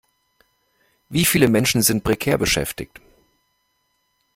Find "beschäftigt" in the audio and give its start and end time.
2.39-2.99